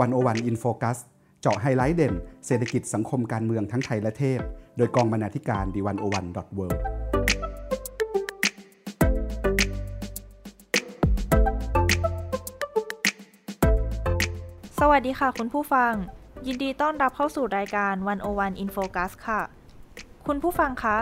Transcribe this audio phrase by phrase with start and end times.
[0.00, 0.98] 101 In Focus
[1.40, 2.14] เจาะไฮไลท์เด่น
[2.46, 4.40] เศรษฐกิจสังคมการเมืองทั้งไทยและเทศ
[4.76, 6.66] โดยกองบรรณาธิการ The101.world
[14.78, 15.92] สวัสดีค่ะคุณผู้ฟัง
[16.46, 17.94] ยินดีต้อนรับเข้าสู่รายการ
[18.28, 19.40] 101 In Focus ค่ะ
[20.26, 20.96] คุณผู้ฟังคะ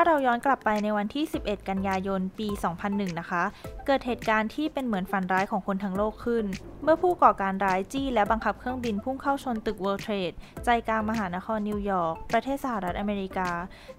[0.00, 2.48] ถ้าเราย้อนกลับไปในวันที่ 11 กันยายน ปี
[2.84, 3.42] 2001 นะคะ
[3.86, 6.44] เกิดเหตุการณ์ที่เป็นเหมือนฝันร้ายของคนทั้งโลกขึ้น
[6.82, 13.50] เมื่อผู้ก่อการร้ายจี้และบังคับเครื่องบินพุ่งเข้าชนตึก World Trade ใจกลางมหานครนิวยอร์ก ประเทศสหรัฐอเมริกา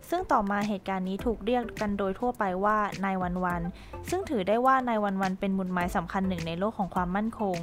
[0.10, 3.62] ซึ่งต่อมาเหตุการณ์นี้ถูกเรียกกันโดยทั่วไปว่านายวันวัน
[4.10, 7.58] ซึ่งถือได้ว่านายวันวันเป็นมุนหมายสำคัญหนึ่งในโลกของความมั่นคง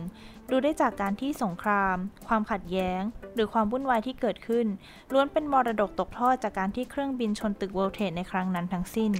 [0.50, 1.96] ดูได้จากการที่สงคราม
[2.28, 3.00] ความขัดแย้ง
[3.34, 4.66] หรือความวุ่นวายที่เกิดขึ้น
[5.12, 9.12] ล้วนเป็นมรดกตกทอดจากการที่เครื่องบินชนตึก World Trade ในครั้งนั้นทั้งสิ้น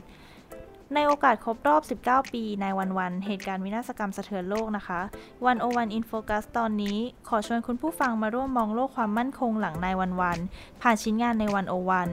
[0.94, 5.00] ในโอกาสครบรอบ 19 ปี nine one one เหตุการณ์วินาศกรรมสะเทือนโลกนะคะ
[5.46, 6.98] 101 In Focus ตอนนี้
[7.28, 10.38] ขอชวนคุณผู้ฟังมาร่วมมองโลกความมั่นคงหลัง nine one one
[10.82, 12.08] ผ่านชิ้นงานใน 101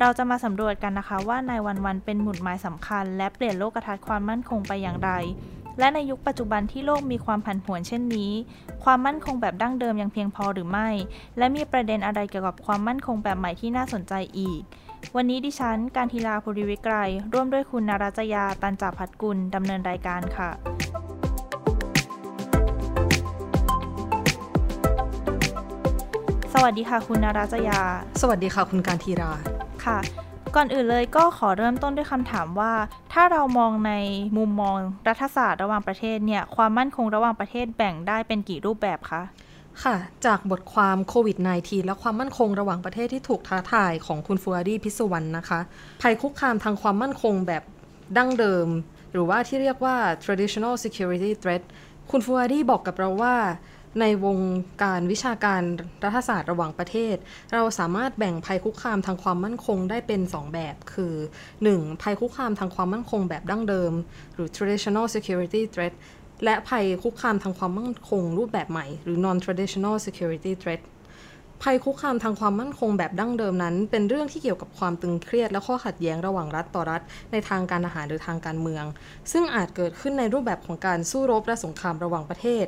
[0.00, 5.10] เราจะมาสำรวจกันนะคะว่า nine one one เป็นหมุดหมายสำคัญ และเปลี่ยนโลกทัศน์ความมั่นคงไปอย่างไร
[5.78, 8.32] และในยุคปัจจุบันที่โลกมีความผันผวนเช่นนี้
[8.84, 10.88] ความมั่นคงแบบดั้งเดิมยังเพียงพอหรือไม่
[11.38, 14.62] และมีประเด็นอะไรเกี่ยวกับความมั่นคงแบบใหม่ที่น่าสนใจอีก
[15.16, 20.50] วันนี้ดิฉัน การทีลาภูริวิกรัย ร่วมด้วยคุณนาราจยา ตันจ่าพัดกุลดำเนินรายการค่ะ
[26.54, 27.80] สวัสดีค่ะคุณนาราจยา
[28.20, 29.32] สวัสดีค่ะคุณการทีรา
[29.84, 30.25] ค่ะ
[30.58, 32.72] ก่อนอื่นเลยก็ขอเริ่มต้นด้วยคำถามว่า
[33.12, 33.92] ถ้าเรามองใน
[34.36, 34.76] มุมมอง
[35.08, 39.22] รัฐศาสตร์ระหว่างประเทศเนี่ย ความมั่นคงระหว่างประเทศแบ่งได้เป็นกี่รูปแบบคะ
[39.82, 45.60] ค่ะ จากบทความโควิด -19 และความมั่นคงระหว่างประเทศที่ถูกท้าทายของคุณฟูอารีพิศวรรณนะคะ
[46.02, 47.62] ภัยคุกคามทางความมั่นคงแบบ
[48.16, 48.68] ดั้งเดิม
[49.12, 51.62] หรือว่าที่เรียกว่า traditional security threat
[52.10, 53.34] คุณฟูอารีบอกกับเราว่า
[54.00, 54.38] ในวง
[54.82, 55.62] การวิชาการ
[56.04, 57.16] รัฐศาสตร์ระหว่างประเทศ
[57.54, 61.14] เราสามารถแบ่งภัยคุกคามทางความมั่นคงได้เป็น 2 แบบ คือ
[61.58, 62.02] 1.
[62.02, 63.92] ภัยคุกคามทางความมั่นคงแบบดั้งเดิม
[64.34, 65.94] หรือ traditional security threat
[66.44, 70.82] และภัยคุกคามทางความมั่นคงรูปแบบใหม่ หรือ non-traditional security threat
[71.64, 77.00] ภัยคุกคามทางความมั่นคงแบบดั้งเดิมนั้น เป็นเรื่องที่เกี่ยวกับความตึงเครียดและข้อขัดแย้งระหว่างรัฐต่อรัฐ
[77.32, 78.84] ในทางการทหารหรือทางการเมือง
[79.32, 82.66] ซึ่งอาจเกิดขึ้นในรูปแบบของการสู้รบและสงครามระหว่างประเทศ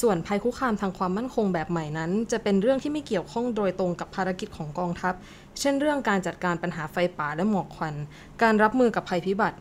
[0.00, 5.14] ส่วนภัยคุกคามทางความมั่นคงแบบใหม่นั้น จะเป็นเรื่องที่ไม่เกี่ยวข้องโดยตรงกับภารกิจของกองทัพ
[5.60, 7.94] เช่นเรื่องการจัดการปัญหาไฟป่าและหมอกควัน
[8.42, 9.58] การรับมือกับภัยพิบัติ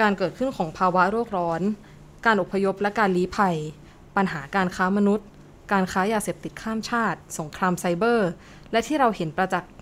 [0.00, 1.62] การเกิดขึ้นของภาวะโรคร้อน
[2.26, 3.56] การอพยพและการลี้ภัย
[4.16, 5.26] ปัญหาการค้ามนุษย์
[5.72, 8.30] การค้ายาเสพติดข้ามชาติ สงครามไซเบอร์
[8.72, 9.72] และที่เราเห็นประจักษ์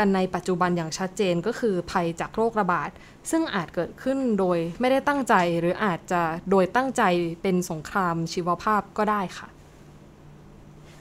[0.00, 2.90] กันในปัจจุบันอย่างชัดเจนก็คือภัยจากโรคระบาด
[3.30, 7.02] ซึ่งอาจเกิดขึ้นโดยไม่ได้ตั้งใจหรืออาจจะโดยตั้งใจ
[7.42, 9.48] เป็นสงครามชีวภาพก็ได้ค่ะ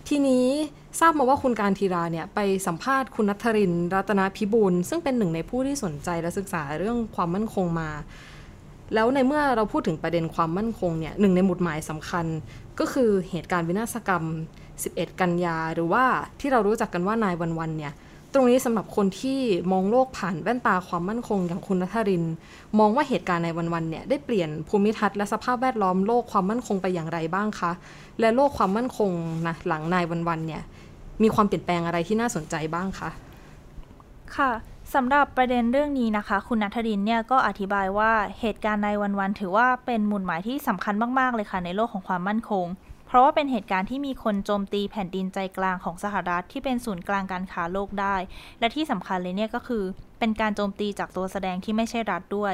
[0.07, 0.47] ทีนี้
[0.99, 7.89] ทราบมาว่าคุณการทีราเนี่ยไปสัมภาษณ์คุณนัทรินรัตนพิบูลซึ่งเป็นหนึ่งในผู้ที่สนใจและศึกษาเรื่องความมั่นคงมา
[8.93, 12.25] แล้วในเมื่อเราพูดถึงประเด็นความมั่นคงเนี่ยหนึ่งในหมุดหมายสำคัญ
[12.79, 14.25] ก็คือเหตุการณ์วินาศกรรม
[14.73, 16.03] 11 กันยา หรือว่า
[16.39, 17.93] ที่เรารู้จักกันว่านายวันวันเนี่ย
[18.33, 19.39] ตรงนี้สำหรับคนที่
[19.71, 22.23] มองโลกผ่านแว่นตาความมั่นคงอย่างคุณนัทริน
[22.79, 27.71] มองว่าเหตุการณ์ในวันวันเนี่ยได้เปลี่ยนภูมิทัศน์และสภาพแวดล้อมโลกความมั่นคงไปอย่างไรบ้างคะ
[28.19, 29.11] และโลกความมั่นคง
[29.47, 30.61] นะหลังนายวันวันเนี่ย
[31.23, 33.09] มีความเปลี่ยนแปลงอะไรที่น่าสนใจบ้างคะ
[34.35, 34.51] ค่ะ
[34.93, 42.65] สำหรับประเด็นเรื่องนี้นะคะ คุณนัทรินเนี่ยก็อธิบายว่าเหตุการณ์ในวันๆถือว่าเป็นมุนหมายที่สำคัญมากๆเลยค่ะในโลกของความมั่นคง
[43.09, 48.15] เพราะว่าเป็นเหตุการณ์ที่มีคนโจมตีแผ่นดินใจกลางของสหรัฐที่เป็นศูนย์กลางการค้าโลกได้
[48.59, 49.83] และที่สำคัญเลยเนี่ยก็คือ
[50.19, 52.53] เป็นการโจมตีจากตัวแสดงที่ไม่ใช่รัฐด้วย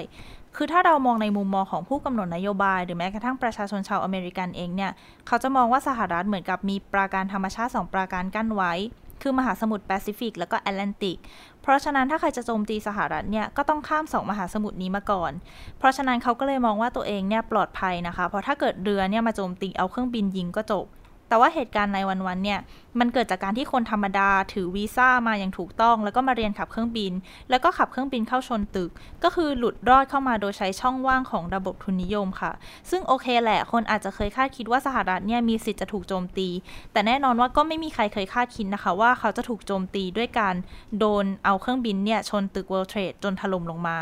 [0.56, 4.92] คือถ้าเรามองในมุมมองของผู้กำหนดนโยบาย หรือแม้กระทั่งประชาชนชาวอเมริกันเองเนี่ย
[5.28, 8.74] เขาจะมองว่าสหรัฐเหมือนกับมีปราการธรรมชาติ 2 ปราการกั้นไว้
[9.22, 11.18] คือมหาสมุทรแปซิฟิก แล้วก็แอตแลนติก
[11.66, 15.32] เพราะฉะนั้นถ้าใครจะโจมตีสหรัฐเนี่ยก็ต้องข้ามสองมหาสมุทรนี้มาก่อน
[15.80, 20.86] เพราะฉะนั้นเขาก็เลยมองว่าตัวเองเนี่ยปลอดภัยนะคะ เพราะถ้าเกิดเรือเนี่ยมาโจมตีเอาเครื่องบินยิงก็จบ
[21.28, 22.60] แต่ว่าเหตุการณ์ในวันๆเนี่ย
[23.00, 27.14] มันเกิดจากการที่คนธรรมดาถือวีซ่ามาอย่างถูกต้อง แล้วก็มาเรียนขับเครื่องบิน
[27.50, 28.90] แล้วก็ขับเครื่องบินเข้าชนตึก
[29.24, 32.52] ก็คือหลุดรอดเข้ามาโดยใช้ช่องว่างของระบบทุนนิยมค่ะ
[32.90, 36.48] ซึ่งโอเคแหละ คนอาจจะเคยคาดคิดว่าสหรัฐเนี่ยมีสิทธิ์จะถูกโจมตี
[36.92, 40.56] แต่แน่นอนว่าก็ไม่มีใครเคยคาดคิดนะคะ ว่าเขาจะถูกโจมตีด้วยการ
[41.00, 44.00] โดนเอาเครื่องบินเนี่ยชนตึก World Trade จนถล่มลงมา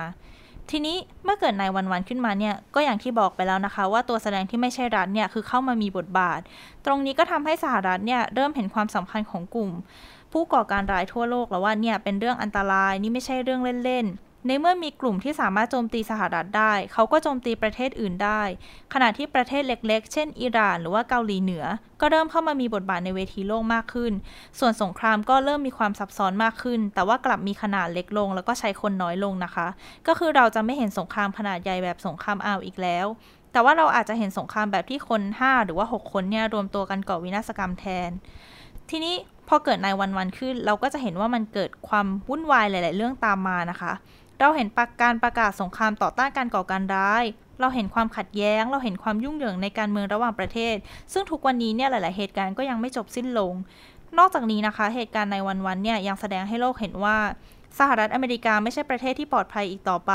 [0.70, 6.40] ทีนี้เมื่อเกิดนายวันวันขึ้นมาเนี่ยก็อย่างที่บอกไปแล้วนะคะ ว่าตัวแสดงที่ไม่ใช่รัฐเนี่ยคือเข้ามามีบทบาท
[6.86, 9.70] ตรงนี้ก็ทำให้สหรัฐเนี่ยเริ่มเห็นความสำคัญของกลุ่ม
[10.32, 18.42] ผู้ก่อการร้ายทั่วโลกแล้วว่าเนี่ยเป็นเรื่องอันตรายนี่ไม่ใช่เรื่องเล่นๆ ในเมื่อมีกลุ่มที่สามารถโจมตีสหรัฐได้ เขาก็โจมตีประเทศอื่นได้
[18.94, 21.66] ขณะที่ประเทศเล็กๆ เช่น อิหร่านหรือว่าเกาหลีเหนือ
[22.02, 24.14] ก็เริ่มเข้ามามีบทบาทในเวทีโลกมากขึ้น
[24.60, 29.68] ส่วนสงครามก็เริ่มมีความซับซ้อนมากขึ้น แต่ว่ากลับมีขนาดเล็กลง แล้วก็ใช้คนน้อยลงนะคะ
[30.08, 33.06] ก็คือเราจะไม่เห็นสงครามขนาดใหญ่แบบสงครามอ่าวอีกแล้ว
[33.52, 38.10] แต่ว่าเราอาจจะเห็นสงครามแบบที่คน 5 หรือว่า 6 คนเนี่ยรวมตัวกันก่อวินาศกรรมแทน
[38.90, 39.16] ทีนี้
[39.48, 43.94] พอเกิดในวันวันขึ้น เราก็จะเห็นว่ามันเกิดความวุ่นวายหลาย ๆ เรื่องตามมานะคะ
[44.44, 47.24] เราเห็นปากการประกาศสงครามต่อต้านการก่อการร้าย
[47.60, 50.76] เราเห็นความขัดแย้ง เราเห็นความยุ่งเหยิงในการเมืองระหว่างประเทศ
[51.14, 53.54] ซึ่งทุกวันนี้เนี่ยหลาย ๆ เหตุการณ์ก็ยังไม่จบสิ้นลง
[54.18, 57.18] นอกจากนี้นะคะ เหตุการณ์ในวันวันเนี่ยยังแสดงให้โลกเห็นว่า
[57.80, 60.14] สหรัฐอเมริกาไม่ใช่ประเทศที่ปลอดภัยอีกต่อไป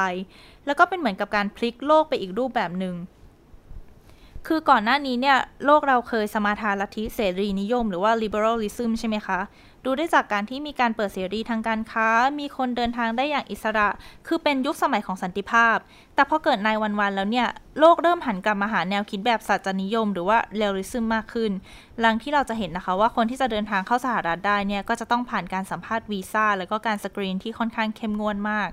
[0.66, 2.94] แล้วก็เป็นเหมือนกับการพลิกโลกไปอีกรูปแบบหนึ่ง
[4.46, 9.40] คือก่อนหน้านี้เนี่ยโลกเราเคยสมาทานลัทธิเสรีนิยม หรือว่า liberalism ใช่ไหมคะ
[9.88, 12.08] ดูได้จากการที่มีการเปิดเสรีทางการค้า
[12.38, 13.88] มีคนเดินทางได้อย่างอิสระ
[14.26, 15.76] คือเป็นยุคสมัยของสันติภาพ
[16.14, 17.49] แต่พอเกิด nine one one แล้วเนี่ย
[17.81, 21.50] โลกเริ่มหันกลับมาหาแนวคิดแบบสัจจนิยม หรือว่า realism มากขึ้น
[22.00, 28.69] หลังที่เราจะเห็นนะคะว่าคนที่จะเดินทางเข้าสหรัฐได้เนี่ย ก็จะต้องผ่านการสัมภาษณ์วีซ่าแล้วก็การสกรีนที่ค่อนข้างเข้มงวดมาก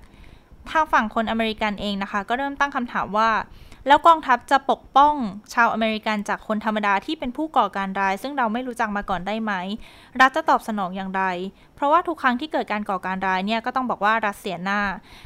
[0.72, 3.30] ทางฝั่งคนอเมริกันเองนะคะ ก็เริ่มตั้งคำถามว่า
[3.88, 5.14] แล้วกองทัพจะปกป้อง
[5.54, 9.54] ชาวอเมริกันจากคนธรรมดาที่เป็นผู้ก่อการร้าย ซึ่งเราไม่รู้จักมาก่อนได้ไหม
[10.20, 11.24] รัฐจะตอบสนองอย่างไร
[11.76, 14.82] เพราะว่าทุกครั้งที่เกิดการก่อการร้ายเนี่ยก็ต้องบอกว่ารัฐเสียหน้า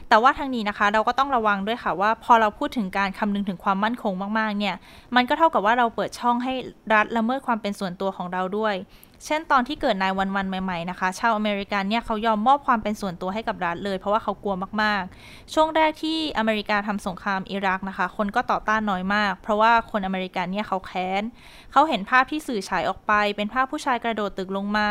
[0.10, 4.76] แต่ว่าทางนี้นะคะ เราก็ต้องระวังด้วยค่ะว่า พอเราพูดถึงการคำนึงถึงความมั่นคงมากๆเนี่ย
[5.16, 6.54] มันก็เท่ากับว่าเราเปิดช่องให้
[6.94, 8.76] รัฐละเมิดความเป็นส่วนตัวของเราด้วย
[9.26, 21.24] เช่นตอนที่เกิดนายวันวันใหม่ๆนะคะ ชาวอเมริกันเนี่ยเขายอมมอบความเป็นส่วนตัวให้กับรัฐเลย เพราะว่าเขากลัวมากๆ ช่วงแรกที่อเมริกาทำสงครามอิรักนะคะ คนก็ต่อต้านน้อยมาก เพราะว่าคนอเมริกันเนี่ยเขาแค้น
[21.72, 24.90] เขาเห็นภาพที่สื่อฉายออกไป เป็นภาพผู้ชายกระโดดตึกลงมา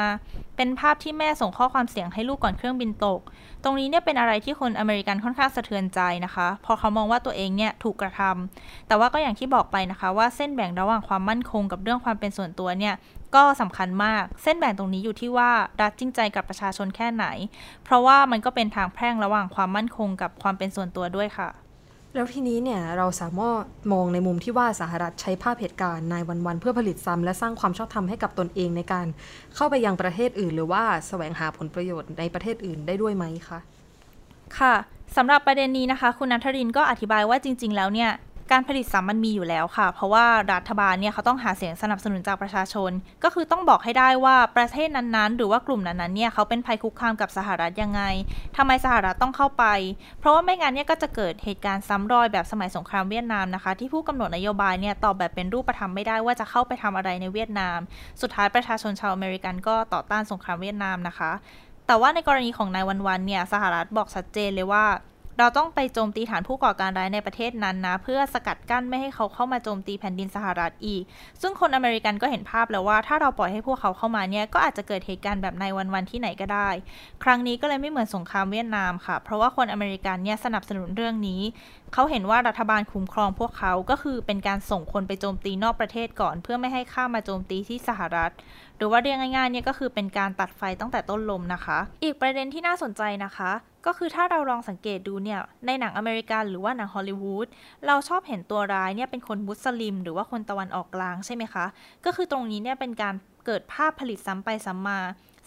[0.56, 3.20] เป็นภาพที่แม่ส่งข้อความเสียงให้ลูกก่อนเครื่องบินตก
[3.64, 12.94] ตรงนี้เนี่ยเป็นอะไรที่คนอเมริกันค่อนข้างสะเทือนใจนะคะพราะเขามองว่าตัวเองเนี่ยถูกกระทำแต่ว่าก็อย่างที่บอกไปนะคะ ว่าเส้นแบ่งระหว่างความมั่นคงกับเรื่องความเป็นส่วนตัวเนี่ย
[13.34, 15.50] ก็สำคัญมาก เส้นแบ่งตรงนี้อยู่ที่ว่า
[15.82, 17.26] รัฐจริงใจกับประชาชนแค่ไหน
[17.84, 21.48] เพราะว่ามันก็เป็นทางแพร่งระหว่างความมั่นคงกับความเป็นส่วนตัวด้วยค่ะ
[22.14, 29.06] แล้วทีนี้เนี่ยเราสามารถมองในมุมที่ว่าสหรัฐใช้ภาพเหตุการณ์นายวันๆเพื่อผลิตซ้ำและสร้างความชอบธรรมให้กับตนเองในการ
[29.54, 33.58] เข้าไปยังประเทศอื่น หรือว่าแสวงหาผลประโยชน์ในประเทศอื่นได้ด้วยไหมคะ
[34.58, 34.74] ค่ะ
[35.16, 38.10] สำหรับประเด็นนี้นะคะ คุณนัทรินก็อธิบายว่าจริง ๆ แล้วเนี่ย
[38.52, 42.90] การผลิตซ้ำมันมีอยู่แล้วค่ะ เพราะว่ารัฐบาลเนี่ยเขาต้องหาเสียงสนับสนุนจากประชาชน
[43.24, 48.02] ก็คือต้องบอกให้ได้ว่าประเทศนั้นๆ หรือว่ากลุ่มนั้นๆเนี่ยเขาเป็นภัยคุกคามกับสหรัฐยังไง
[48.56, 49.64] ทำไมสหรัฐต้องเข้าไป
[50.18, 57.78] เพราะว่าไม่งั้นเนี่ยก็จะเกิดเหตุการณ์ซ้ำรอยแบบสมัยสงครามเวียดนามนะคะ ที่ผู้กำหนดนโยบายเนี่ยตอบแบบเป็นรูปธรรมไม่ได้ว่าจะเข้าไปทำอะไรในเวียดนาม
[58.20, 61.32] สุดท้ายประชาชนชาวอเมริกันก็ต่อต้านสงครามเวียดนามนะคะ
[61.86, 64.84] แต่ว่าในกรณีของ nine one one เนี่ยสหรัฐบอกชัดเจนเลยว่า
[65.40, 71.02] เราต้องไปโจมตีฐานผู้ก่อการร้ายในประเทศนั้นนะ เพื่อสกัดกั้นไม่ให้เขาเข้ามาโจมตีแผ่นดินสหรัฐอีก
[71.40, 75.64] ซึ่งคนอเมริกันก็เห็นภาพแล้วว่าถ้าเราปล่อยให้พวกเขาเข้ามาเนี่ยก็อาจจะเกิดเหตุการณ์แบบ nine
[75.94, 76.68] วันๆที่ไหนก็ได้
[77.22, 81.40] ครั้งนี้ก็เลยไม่เหมือนสงครามเวียดนามค่ะ เพราะว่าคนอเมริกันเนี่ยสนับสนุนเรื่องนี้
[81.94, 88.32] เขาเห็นว่ารัฐบาลคุ้มครองพวกเขาก็คือเป็นการส่งคนไปโจมตีนอกประเทศก่อน เพื่อไม่ให้ข้ามาโจมตีที่สหรัฐ
[88.76, 93.50] หรือว่าเรียกง่ายๆเนี่ยก็คือเป็นการตัดไฟตั้งแต่ต้นลมนะคะ อีกประเด็นที่น่าสนใจนะคะ
[93.88, 97.46] ก็คือถ้าเราลองสังเกตดูเนี่ยในหนังอเมริกันหรือว่าหนังฮอลลีวูด
[97.86, 101.64] เราชอบเห็นตัวร้ายเนี่ยเป็นคนมุสลิม หรือว่าคนตะวันออกกลางใช่ไหมคะ
[102.04, 103.14] ก็คือตรงนี้เนี่ยเป็นการ
[103.46, 104.98] เกิดภาพผลิตซ้ำไปซ้ำมา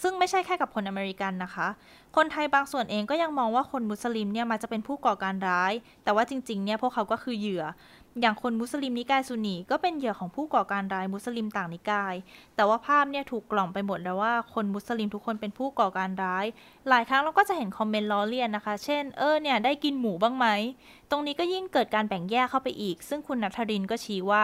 [0.02, 1.68] ซึ่งไม่ใช่แค่กับคนอเมริกันนะคะ
[2.16, 7.64] คนไทยบางส่วนเองก็ยังมองว่าคนมุสลิมเนี่ยมาจะเป็นผู้ก่อการร้าย แต่ว่าจริงๆเนี่ยพวกเขาก็คือเหยื่อ
[8.20, 12.16] อย่างคนมุสลิมนิกายซุนีก็เป็นเหยื่อของผู้ก่อการร้ายมุสลิมต่างนิกาย
[12.56, 16.46] แต่ว่าภาพเนี่ยถูกกล่อมไปหมดแล้วว่าคนมุสลิมทุกคนเป็นผู้ก่อการร้าย
[16.90, 20.48] หลายครั้งเราก็จะเห็นคอมเมนต์ล้อเลียนนะคะ เช่น เออเนี่ยได้กินหมูบ้างไหม
[21.10, 24.44] ตรงนี้ก็ยิ่งเกิดการแบ่งแยกเข้าไปอีก ซึ่งคุณนัทรินก็ชี้ว่า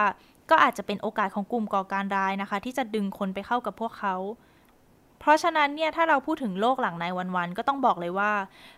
[0.50, 4.14] ก็อาจจะเป็นโอกาสของกลุ่มก่อการร้ายนะคะ ที่จะดึงคนไปเข้ากับพวกเขา
[5.20, 7.04] เพราะฉะนั้นเนี่ยถ้าเราพูดถึงโลกหลังใน
[7.36, 8.32] วันๆก็ต้องบอกเลยว่า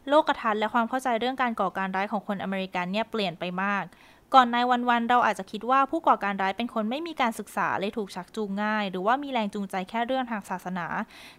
[0.09, 3.85] โลกทัศน์และความเข้าใจเรื่องการก่อการร้ายของคนอเมริกันเนี่ยเปลี่ยนไปมาก
[4.35, 10.87] ก่อนในวันๆเราอาจจะคิดว่าผู้ก่อการร้ายเป็นคนไม่มีการศึกษาเลยถูกชักจูงง่าย หรือว่ามีแรงจูงใจแค่เรื่องทางศาสนา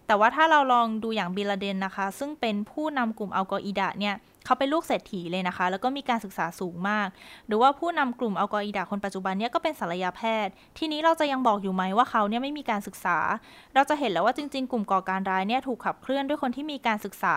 [0.06, 7.08] แต่ว่าถ้าเราลองดูอย่างบิลาเดนนะคะ ซึ่งเป็นผู้นำกลุ่มอัลกออิดะเนี่ย เขาเป็นลูกเศรษฐีเลยนะคะ แล้วก็มีการศึกษาสูงมาก
[7.46, 13.18] หรือว่าผู้นำกลุ่มอัลกออิดะคนปัจจุบันเนี่ยก็เป็นศัลยแพทย์ ทีนี้เราจะยังบอกอยู่ไหมว่าเขาเนี่ยไม่มีการศึกษา
[13.74, 17.36] เราจะเห็นแล้วว่าจริง ๆ กลุ่มก่อการร้ายเนี่ยถูกขับเคลื่อนด้วยคนที่มีการศึกษา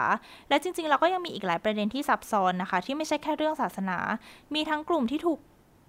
[0.50, 3.98] และจริง ๆ เราก็ยังมีอีกหลายประเด็นที่ซับซ้อนนะคะ ที่ไม่ใช่แค่เรื่องศาสนา
[4.54, 5.40] มีทั้งกลุ่มที่ถูก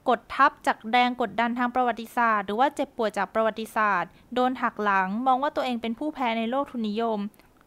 [0.08, 7.18] กดทับจากแรงกดดันทางประวัติศาสตร์ หรือว่าเจ็บปวดจากประวัติศาสตร์ โดนหักหลัง มองว่าตัวเองเป็นผู้แพ้ในโลกทุนนิยม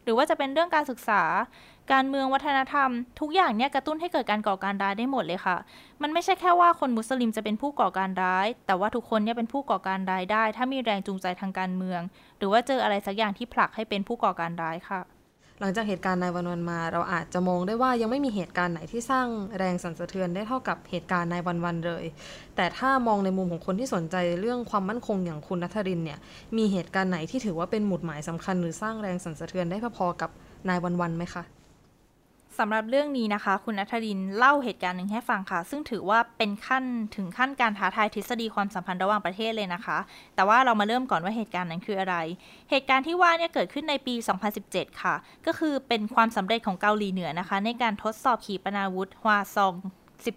[0.04, 1.22] หรือว่าจะเป็นเรื่องการศึกษา
[1.92, 5.56] การเมืองวัฒนธรรม ทุกอย่างเนี่ยกระตุ้นให้เกิดการก่อการร้ายได้หมดเลยค่ะ
[6.02, 12.00] มันไม่ใช่แค่ว่าคนมุสลิมจะเป็นผู้ก่อการร้าย แต่ว่าทุกคนเนี่ยเป็นผู้ก่อการร้ายได้ ถ้ามีแรงจูงใจทางการเมือง
[12.38, 15.00] หรือว่าเจออะไรสักอย่างที่ผลักให้เป็นผู้ก่อการร้ายค่ะ
[15.60, 19.26] หลังจากเหตุการณ์ในวันวันมา เราอาจจะมองได้ว่ายังไม่มีเหตุการณ์ไหนที่สร้าง
[19.58, 22.04] แรงสั่นสะเทือนได้เท่ากับเหตุการณ์ในวันวันเลย
[22.56, 26.18] แต่ถ้ามองในมุมของคนที่สนใจเรื่องความมั่นคงอย่างคุณนัทรินเนี่ย
[26.56, 30.30] มีเหตุการณ์ไหนที่ถือว่าเป็นหมุดหมายสำคัญ หรือสร้างแรงสั่นสะเทือนได้พอๆกับ
[30.68, 31.44] นายวันวันไหมคะ
[32.60, 36.84] สำหรับเรื่องนี้นะคะ คุณนัทรินเล่าเหตุการณ์หนึ่งให้ฟังค่ะ ซึ่งถือว่าเป็นขั้น
[37.16, 39.98] ถึงขั้นการท้าทายทฤษฎีความสัมพันธ์ระหว่างประเทศเลยนะคะ
[40.34, 42.16] แต่ว่าเรามาเริ่มก่อนว่าเหตุการณ์นั้นคืออะไร
[42.70, 44.14] เหตุการณ์ที่ว่าเนี่ยเกิดขึ้นในปี
[44.58, 45.14] 2017 ค่ะ
[45.46, 49.74] ก็คือเป็นความสำเร็จของเกาหลีเหนือนะคะ ในการทดสอบขีปนาวุธฮวาซอง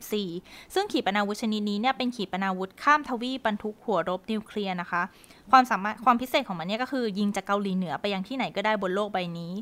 [0.05, 5.01] 14 ซึ่งขีปนาวุธชนิดนี้เนี่ยเป็นขีปนาวุธข้ามทวีปบรรทุกหัวรบนิวเคลียร์นะคะ
[5.51, 9.53] ความสามารถความพิเศษของมันเนี่ยก็คือ ยิงจากเกาหลีเหนือไปยังที่ไหนก็ได้บนโลกใบนี้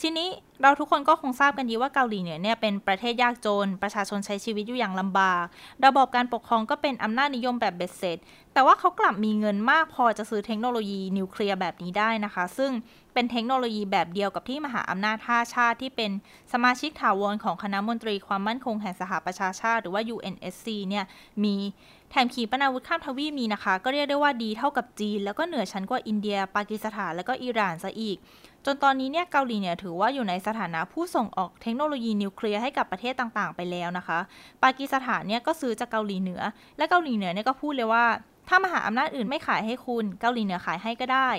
[0.00, 0.28] ทีนี้
[0.62, 5.44] เราทุกคนก็คงทราบกันดีว่าเกาหลีเหนือเนี่ยเป็นประเทศยากจน ประชาชนใช้ชีวิตอยู่อย่างลำบาก
[5.84, 8.18] ระบบการปกครองก็เป็นอำนาจนิยมแบบเบ็ดเสร็จ
[8.52, 12.70] แต่ว่าเขากลับมีเงินมากพอจะซื้อเทคโนโลยีนิวเคลียร์แบบนี้ได้นะคะ ซึ่ง
[13.18, 16.10] เป็นเทคโนโลยีแบบเดียวกับที่มหาอำนาจท่าชาติที่เป็น
[16.52, 21.04] สมาชิกถาวรของคณะมนตรีความมั่นคงแห่งสหประชาชาติ หรือว่า UNSC เนี่ย
[21.44, 21.54] มี
[22.10, 28.16] แถมขีปนาวุธข้ามทวีปมีนะคะ ก็เรียกได้ว่าดีเท่ากับจีน แล้วก็เหนือชั้นกว่าอินเดีย ปากีสถาน แล้วก็อิหร่านซะอีก
[28.64, 34.18] จนตอนนี้เนี่ยเกาหลีเนี่ยถือว่าอยู่ในสถานะผู้ส่งออกเทคโนโลยีนิวเคลียร์ให้กับประเทศต่างๆ ไปแล้วนะคะ
[34.62, 36.40] ปากีสถานเนี่ยก็ซื้อจากเกาหลีเหนือ
[36.78, 38.06] และเกาหลีเหนือเนี่ยก็พูดเลยว่า
[38.48, 41.30] ถ้ามหาอำนาจอื่นไม่ขายให้คุณ เกาหลีเหนือขายให้ก็ได้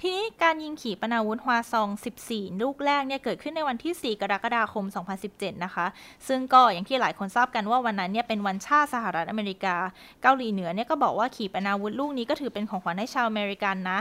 [0.00, 1.88] ทีนี้การยิงขีปนาวุธฮวาซอง
[2.26, 4.84] 14 ลูกแรกเนี่ยเกิดขึ้นในวันที่ 4 กรกฎาคม
[5.24, 5.86] 2017 นะคะ
[6.28, 9.76] ซึ่งก็อย่างที่หลายคนทราบกันว่าวันนั้นเนี่ยเป็นวันชาติสหรัฐอเมริกา
[10.22, 13.98] เกาหลีเหนือเนี่ยก็บอกว่าขีปนาวุธลูกนี้ก็ถือเป็นของขวัญให้ชาวอเมริกันนะ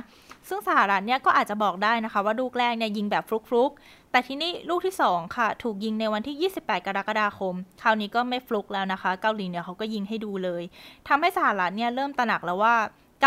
[0.48, 10.64] ซึ่งสหรัฐเนี่ยก็อาจจะบอกได้นะคะว่าลูกแรกเนี่ยยิงแบบฟลุกๆ แต่ทีนี้ลูกที่ 2 ค่ะ ถูกยิงในวันที่ 28 กรกฎาคม คราวนี้ก็ไม่ฟลุกแล้วนะคะ เกาหลีเหนือเขาก็ยิงให้ดูเลย
[11.08, 12.76] ทำให้สหรัฐเนี่ยเริ่มตระหนักแล้วว่า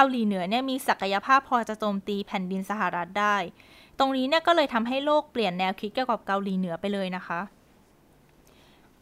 [0.00, 3.36] เกาหลีเหนือเนี่ยมีศักยภาพพอจะโจมตีแผ่นดินสหรัฐได้
[3.98, 7.40] ตรงนี้เนี่ยก็เลยทำให้โลกเปลี่ยนแนวคิดเกี่ยวกับเกาหลีเหนือไปเลยนะคะ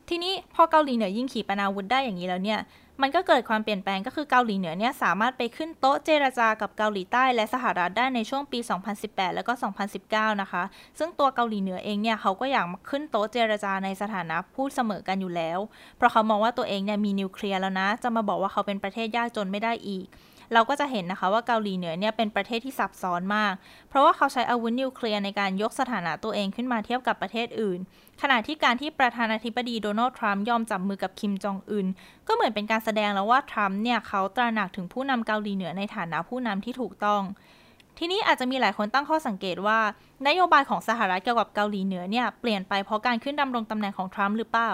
[0.08, 2.60] ทีนี้พอเกาหลีเหนือยิ่งขีปนาวุธได้อย่างนี้แล้วเนี่ย
[3.02, 8.58] มันก็เกิดความเปลี่ยนแปลงก็คือเกาหลีเหนือเนี่ยสามารถไปขึ้นโต๊ะเจรจากับเกาหลีใต้และสหรัฐได้ในช่วงปี
[8.96, 9.52] 2018 แล้วก็
[9.96, 10.62] 2019 นะคะ
[10.98, 15.58] ซึ่งตัวเกาหลีเหนือเองเนี่ยเขาก็อยากมาขึ้นโต๊ะเจรจาในสถานะพูดเสมอกันอยู่แล้ว
[15.96, 20.06] เพราะเขามองว่าตัวเองเนี่ยมีนิวเคลียร์แล้วนะ จะมาบอกว่าเขาเป็นประเทศยากจนไม่ได้อีก
[20.52, 23.52] เราก็จะเห็นนะคะว่าเกาหลีเหนือเนี่ยเป็นประเทศที่ซับซ้อนมาก
[23.88, 27.78] เพราะว่าเขาใช้อาวุธนิวเคลียร์ในการยกสถานะตัวเองขึ้นมาเทียบกับประเทศอื่น
[28.22, 31.86] ขณะที่การที่ประธานาธิบดีโดนัลด์ทรัมป์ยอมจับมือกับคิมจองอึน
[32.26, 37.22] ก็เหมือนเป็นการแสดงแล้วว่าทรัมป์เนี่ยเขาตระหนักถึงผู้นำเกาหลีเหนือในฐานะผู้นำที่ถูกต้อง
[37.98, 39.78] ทีนี้อาจจะมีหลายคนตั้งข้อสังเกตว่า
[40.26, 44.72] นโยบายของสหรัฐเกี่ยวกับเกาหลีเหนือเนี่ยเปลี่ยนไปเพราะการขึ้นดำรงตำแหน่งของทรัมป์หรือเปล่า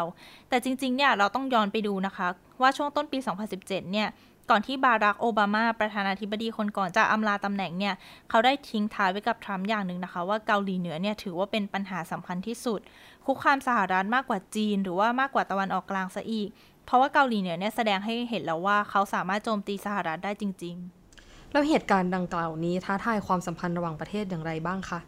[0.49, 2.29] แต่จริงๆเนี่ยเราต้องย้อนไปดูนะคะ
[2.61, 3.19] ว่าช่วงต้นปี
[3.55, 4.09] 2017 เนี่ย
[4.55, 7.95] ก่อนที่บารักโอบามาประธานาธิบดีคนก่อนจะอำลาตำแหน่งเนี่ย
[8.31, 12.81] เขาได้ทิ้งท้ายไว้กับทรัมป์อย่างหนึ่งนะคะ ว่าเกาหลีเหนือเนี่ยถือว่าเป็นปัญหาสำคัญที่สุด
[13.27, 16.49] คุกคามสหรัฐมากกว่าจีน หรือว่ามากกว่าตะวันออกกลางซะอีก
[16.87, 20.77] เพราะว่าเกาหลีเหนือเนี่ยแสดงให้เห็นแล้วว่าเขาสามารถโจมตีสหรัฐได้จริง
[21.15, 25.01] ๆ แล้วเหตุการณ์ดังกล่าวนี้ท้าทายความสัมพันธ์ระหว่างประเทศอย่างไรบ้างคะ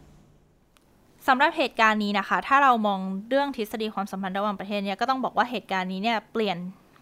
[1.27, 2.99] สำหรับเหตุการณ์นี้นะคะ ถ้าเรามอง
[3.29, 6.57] เรื่องทฤษฎีความสัมพันธ์ระหว่างประเทศเนี่ยก็ต้องบอกว่าเหตุการณ์นี้เนี่ยเปลี่ยน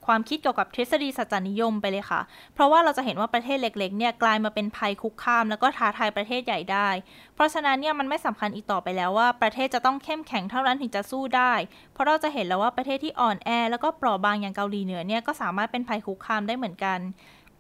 [0.06, 2.22] ความคิดเกี่ยวกับทฤษฎีสัจนิยมไปเลยค่ะ
[2.54, 6.90] เพราะว่าเราจะเห็นว่าประเทศเล็กๆเนี่ยกลายมาเป็นภัยคุกคาม แล้วก็ท้าทายประเทศใหญ่ได้
[7.36, 11.54] เพราะฉะนั้นเนี่ยมันไม่สำคัญอีกต่อไปแล้วว่าประเทศจะต้องเข้มแข็งเท่านั้นถึงจะสู้ได้
[11.94, 17.00] เพราะเราจะเห็นแล้วว่าประเทศที่อ่อนแอ แล้วก็เปราะบางอย่างเกาหลีเหนือเนี่ยก็สามารถเป็นภัยคุกคามได้เหมือนกัน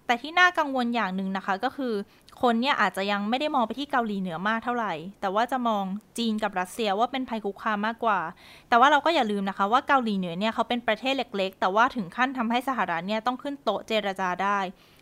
[0.05, 1.93] แต่ที่น่ากังวลอย่างหนึ่งนะคะก็คือ
[2.41, 5.83] คนเนี่ยอาจจะยังไม่ได้มองไปที่เกาหลีเหนือมากเท่าไหร่ แต่ว่าจะมอง
[6.17, 8.19] จีนกับรัสเซียว่าเป็นภัยคุกคามมากกว่า
[8.69, 14.60] แต่ว่าเราก็อย่าลืมนะคะว่าเกาหลีเหนือเนี่ยเขาเป็นประเทศเล็ก ๆ แต่ว่าถึงขั้นทำให้สหรัฐเนี่ยต้องขึ้นโต๊ะเจรจาได้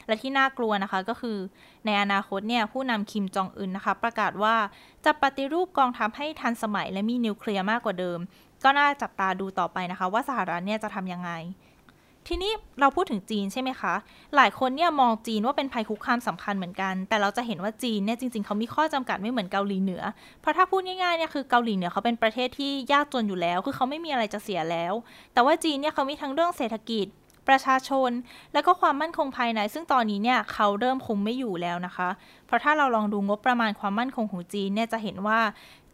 [0.08, 1.38] และที่น่ากลัวนะคะก็คือ
[1.86, 4.55] ในอนาคตเนี่ยผู้นำคิมจองอึนนะคะ ประกาศว่า
[5.05, 8.20] จะปฏิรูปกองทัพให้ทันสมัยและมีนิวเคลียร์มากกว่าเดิม
[8.63, 11.31] ก็น่าจับตาดูต่อไปนะคะ ว่าสหรัฐเนี่ยจะทำยังไง
[12.28, 13.94] ทีนี้เราพูดถึงจีนใช่ไหมคะ
[14.36, 20.04] หลายคนเนี่ยมองจีนว่าเป็นภัยคุกคามสำคัญเหมือนกัน แต่เราจะเห็นว่าจีนเนี่ยจริงๆเขามีข้อจำกัดไม่เหมือนเกาหลีเหนือ
[20.42, 24.94] เพราะถ้าพูดง่ายๆเนี่ยคือเกาหลีเหนือเขาเป็นประเทศที่ยากจนอยู่แล้ว คือเขาไม่มีอะไรจะเสียแล้ว
[25.34, 27.08] แต่ว่าจีนเนี่ยเขามีทั้งเรื่องเศรษฐกิจ
[27.50, 28.12] ประชาชน
[28.54, 32.10] และก็ความมั่นคงภายใน ซึ่งตอนนี้เนี่ยเขาเริ่มคุมไม่อยู่แล้วนะคะ
[32.46, 35.40] เพราะถ้าเราลองดูงบประมาณความมั่นคงของจีนเนี่ยจะเห็นว่า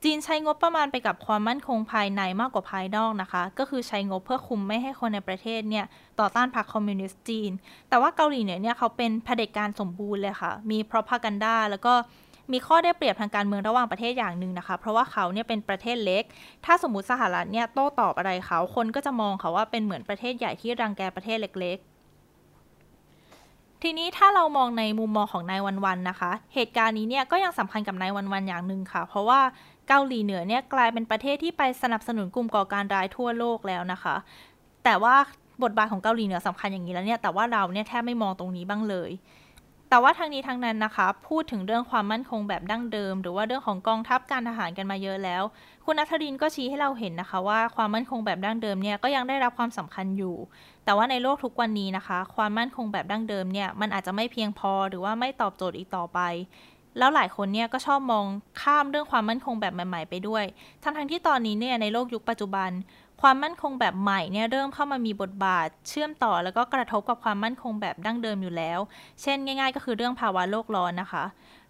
[0.03, 5.85] จีนใช้งบประมาณไปกับความมั่นคงภายในมากกว่าภายนอกนะคะ ก็คือใช้งบเพื่อคุมไม่ให้คนในประเทศเนี่ย
[6.19, 7.51] ต่อต้านพรรคคอมมิวนิสต์จีน
[7.89, 11.93] แต่ว่าเกาหลีเหนือเนี่ยเขาเป็นเผด็จการสมบูรณ์เลยค่ะ มีพรอพากันดาแล้วก็
[12.51, 16.23] มีข้อได้เปรียบทางการเมืองระหว่างประเทศอย่างหนึ่งนะคะ เพราะว่าเขาเนี่ยเป็นประเทศเล็ก
[16.65, 21.97] ถ้าสมมติสหรัฐเนี่ยโต้ตอบอะไรเขา คนก็จะมองเขาว่าเป็นเหมือนประเทศใหญ่ที่รังแกประเทศเล็กๆ
[23.81, 29.39] ทีนี้ถ้าเรามองในมุมมองของนายวันวันนะคะ เหตุการณ์นี้เนี่ยก็ยังสำคัญกับนายวันวันอย่างหนึ่งค่ะ เพราะว่า
[29.87, 34.15] เกาหลีเหนือเนี่ยกลายเป็นประเทศที่ไปสนับสนุนกลุ่มก่อการร้ายทั่วโลกแล้วนะคะ
[34.83, 35.15] แต่ว่า
[35.63, 39.11] บทบาทของเกาหลีเหนือสำคัญอย่างนี้แล้วเนี่ย แต่ว่าเราเนี่ยแทบไม่มองตรงนี้บ้างเลย
[39.89, 45.43] แต่ว่าทางนี้ทางนั้นนะคะ พูดถึงเรื่องความมั่นคงแบบดั้งเดิม หรือว่าเรื่องของกองทัพการทหารกันมาเยอะแล้ว
[45.85, 50.35] คุณนัทรินก็ชี้ให้เราเห็นนะคะว่าความมั่นคงแบบดั้งเดิมเนี่ยก็ยังได้รับความสำคัญอยู่
[50.85, 56.19] แต่ว่าในโลกทุกวันนี้นะคะ ความมั่นคงแบบดั้งเดิมเนี่ยมันอาจจะไม่เพียงพอหรือว่าไม่ตอบโจทย์อีกต่อไป
[56.97, 58.25] แล้วหลายคนเนี่ยก็ชอบมอง
[58.61, 60.45] ข้ามเรื่องความมั่นคงแบบใหม่ ๆ ไปด้วย
[60.83, 62.69] ทั้งทั้งที่ตอนนี้เนี่ยในโลกยุคปัจจุบัน
[63.21, 68.79] ความมั่นคงแบบใหม่เนี่ยเริ่มเข้ามามีบทบาท เชื่อมต่อแล้วก็กระทบกับความมั่นคงแบบดั้งเดิมอยู่แล้ว
[69.21, 71.23] เช่นง่าย ๆ ก็คือเรื่องภาวะโลกร้อนนะคะ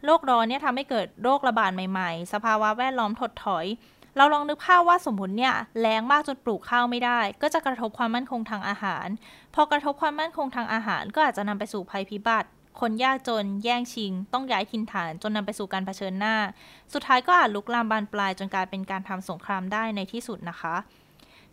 [0.06, 3.66] โลกร้อนเนี่ยทำให้เกิดโรคระบาดใหม่ ๆ สภาวะแวดล้อมถดถอย
[4.18, 9.08] เราลองนึกภาพว่าสมมติเนี่ยแรงมากจนปลูกข้าวไม่ได้ ก็จะกระทบความมั่นคงทางอาหาร
[9.56, 12.50] พอกระทบความมั่นคงทางอาหาร ก็อาจจะนำไปสู่ภัยพิบัติ
[12.82, 16.36] คนยากจน แย่งชิง ต้องย้ายถิ่นฐานจนนำไปสู่การเผชิญหน้า
[16.94, 20.76] สุดท้ายก็อาจลุกลามบานปลายจนกลายเป็นการทำสงครามได้ในที่สุดนะคะ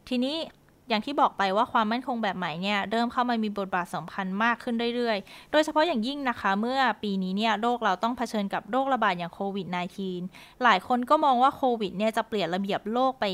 [0.08, 0.36] ทีนี้
[0.88, 9.66] อย่างที่บอกไปว่าความมั่นคงแบบใหม่เนี่ยเริ่มเข้ามามีบทบาทสำคัญมากขึ้นเรื่อยๆ โดยเฉพาะอย่างยิ่งนะคะ เมื่อปีนี้เนี่ยโลกเราต้องเผชิญกับโรคระบาดอย่างโควิด
[10.14, 13.24] -19 หลายคนก็มองว่าโควิดเนี่ยจะเปลี่ยนระเบียบโลกไป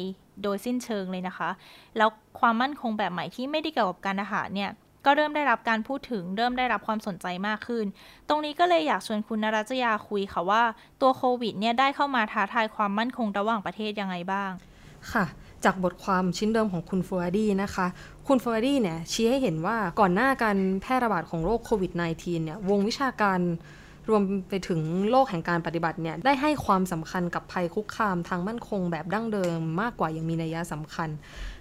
[0.42, 1.50] โดยสิ้นเชิงเลยนะคะ
[1.96, 2.08] แล้ว
[2.40, 4.70] ความมั่นคงแบบใหม่ที่ไม่ได้เกี่ยวกับการทหารเนี่ย
[5.04, 7.84] ก็เริ่มได้รับการพูดถึง เริ่มได้รับความสนใจมากขึ้น
[8.28, 10.62] ตรงนี้ก็เลยอยากชวนคุณนรัจยาคุยค่ะว่า
[11.00, 14.50] ตัวโควิดเนี่ยได้เข้ามาท้าทายความมั่นคงระหว่างประเทศยังไงบ้าง
[15.12, 15.24] ค่ะ
[15.64, 17.86] จากบทความชิ้นเดิมของคุณฟัวดี้นะคะ
[18.28, 23.40] คุณฟัวดี้เนี่ยชี้ให้เห็นว่าก่อนหน้าการแพร่ระบาดของโรคโควิด -19 เนี่ยวงวิชาการ
[24.08, 24.80] รวมไปถึง
[25.10, 31.08] โลกแห่งการปฏิบัติเนี่ยได้ให้ความสำคัญกับภัยคุกคามทางมั่นคงแบบดั้งเดิมมากกว่ายังมีนัยยะสำคัญ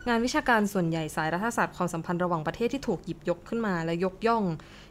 [0.08, 4.44] งานวิชาการส่วนใหญ่สายรัฐศาสตร์ความสัมพันธ์ระหว่างประเทศที่ถูกหยิบยกขึ้นมาและยกย่อง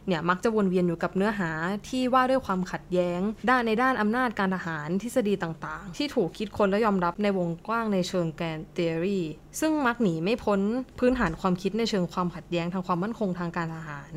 [0.07, 1.51] เนี่ยมักจะวนเวียนอยู่กับเนื้อหา
[1.87, 9.19] ที่ว่าด้วยความขัดแย้ง ด้านในด้านอำนาจการทหารทฤษฎีต่างๆ ที่ถูกคิดค้นและยอมรับในวงกว้างในเชิงแกนเทอรี
[9.59, 10.59] ซึ่งมักหนีไม่พ้น
[10.99, 14.13] พื้นฐานความคิดในเชิงความขัดแย้งทางความมั่นคงทางการทหาร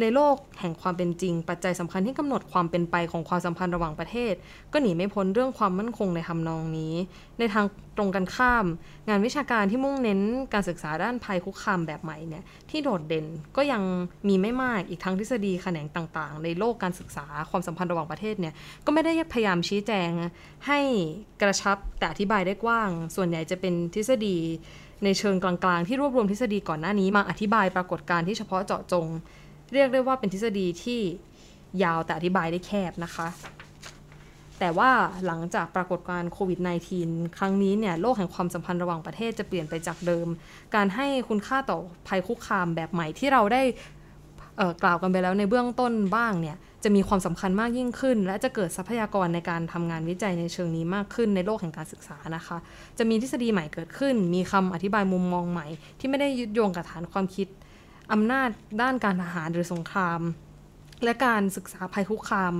[0.00, 4.34] ในโลกแห่งความเป็นจริง ปัจจัยสำคัญที่กำหนดความเป็นไปของความสัมพันธ์ระหว่างประเทศ
[4.72, 6.94] ก็หนีไม่พ้นเรื่องความมั่นคงในทำนองนี้
[7.38, 7.64] ในทาง
[7.96, 8.66] ตรงกันข้าม
[9.08, 10.20] งานวิชาการที่มุ่งเน้น
[10.54, 13.26] การศึกษาด้านภัยคุกคามแบบใหม่เนี่ยที่โดดเด่น
[13.56, 13.82] ก็ยัง
[14.28, 20.10] มีไม่มากอีกทั้งทฤษฎีแขนงต่างๆ ในโลกการศึกษาความสัมพันธ์ระหว่างประเทศเนี่ยก็ไม่ได้พยายามชี้แจง
[20.66, 20.80] ให้
[21.42, 24.38] กระชับแต่อธิบายได้กว้าง ส่วนใหญ่จะเป็นทฤษฎี
[25.04, 29.06] ในเชิงกลางๆ ที่รวบรวมทฤษฎีก่อนหน้านี้มาอธิบายปรากฏการณ์ที่เฉพาะเจาะจง
[29.72, 31.00] เรียกได้ว่าเป็นทฤษฎีที่
[31.82, 33.28] ยาวแต่อธิบายได้แคบนะคะ
[34.58, 34.90] แต่ว่า
[35.26, 36.60] หลังจากปรากฏการณ์โควิด
[36.98, 40.26] -19 ครั้งนี้เนี่ยโลกแห่งความสัมพันธ์ระหว่างประเทศจะเปลี่ยนไปจากเดิม
[40.74, 41.78] การให้คุณค่าต่อ
[42.08, 43.62] ภัยคุกคามแบบใหม่ที่เราได้
[44.82, 52.56] กล่าวกันไปแล้วในเบื้องต้นบ้างเนี่ยจะมีความสำคัญมากยิ่งขึ้น และจะเกิดทรัพยากรในการทำงานวิจัยในเชิงนี้มากขึ้นในโลกแห่งการศึกษานะคะ
[52.98, 55.66] จะมีทฤษฎีใหม่เกิดขึ้น มีคำอธิบายมุมมองใหม่
[55.98, 57.48] ที่ไม่ได้ยึดโยงกับฐานความคิด
[58.12, 58.48] อำนาจ
[58.82, 60.20] ด้านการทหารหรือสงคราม
[61.04, 62.54] และการศึกษาภัยคุกคาม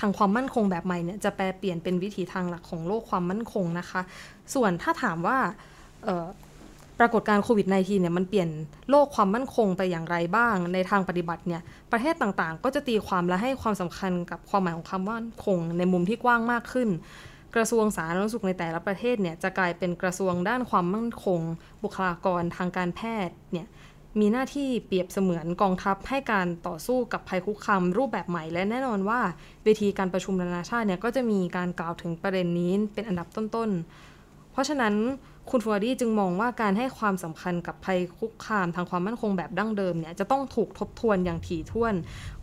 [0.00, 4.00] ทางความมั่นคงแบบใหม่เนี่ยจะแปลเปลี่ยนเป็นวิถีทางหลักของโลกความมั่นคงนะคะ
[4.54, 5.38] ส่วนถ้าถามว่า
[6.98, 8.48] ปรากฏการณ์โควิด -19 เนี่ยมันเปลี่ยน
[8.90, 16.88] โลกความมั่นคงไปอย่างไรบ้าง ในทางปฏิบัติเนี่ยประเทศต่างๆ ก็จะตีความและให้ความสำคัญกับความหมายของคำว่ามั่นคง ในมุมที่กว้างมากขึ้น
[17.54, 21.40] กระทรวงสาธารณสุขในแต่ละประเทศเนี่ยจะกลายเป็นกระทรวงด้านความมั่นคง
[21.82, 23.66] บุคลากรทางการแพทย์เนี่ย
[24.20, 29.20] มีหน้าที่เปรียบเสมือนกองทัพให้การต่อสู้กับภัยคุกคามรูปแบบใหม่ และแน่นอนว่า
[29.64, 34.94] เวทีการประชุมนานาชาติเนี่ยก็จะมีการกล่าวถึงประเด็นนี้เป็นอันดับต้นๆ เพราะฉะนั้น
[35.50, 41.94] คุณฟัวดี้จึงมองว่าการให้ความสำคัญกับภัยคุกคามทางความมั่นคงแบบดั้งเดิมเนี่ยจะต้องถูกทบทวนอย่างถี่ถ้วน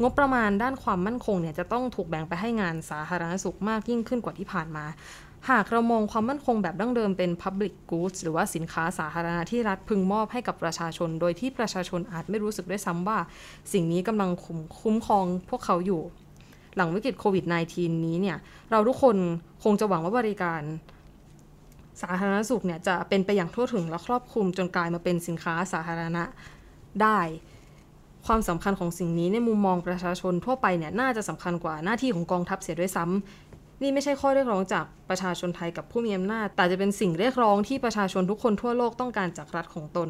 [0.01, 4.85] งบประมาณด้านความมั่นคงเนี่ยจะต้องถูกแบ่งไปให้งานสาธารณสุขมากยิ่งขึ้นกว่าที่ผ่านมา
[5.49, 13.19] หากเรามองความมั่นคงแบบดั้งเดิมเป็น Public Goods หรือว่าสินค้าสาธารณะที่รัฐพึงมอบให้กับประชาชน โดยที่ประชาชนอาจไม่รู้สึกด้วยซ้ำว่า
[13.73, 16.01] สิ่งนี้กำลังคุ้มคุ้มครองพวกเขาอยู่
[16.75, 18.37] หลังวิกฤตโควิด -19 นี้เนี่ย
[18.71, 19.15] เราทุกคน
[19.63, 20.61] คงจะหวังว่าบริการ
[22.01, 26.23] สาธารณสุขเนี่ยจะเป็นไปอย่างทั่วถึงและครอบคลุมจนกลายมาเป็นสินค้าสาธารณะ
[27.01, 27.19] ได้
[28.25, 33.48] ความสำคัญของสิ่งนี้ในมุมมองประชาชนทั่วไปเนี่ยน่าจะสำคัญกว่าหน้าที่ของกองทัพเสียด้วยซ้ำ
[33.81, 40.09] นี่ไม่ใช่ข้อเรียกร้องจากประชาชนไทยกับผู้มีอำนาจ แต่จะเป็นสิ่งเรียกร้องที่ประชาชนทุกคนทั่วโลกต้องการจากรัฐของตน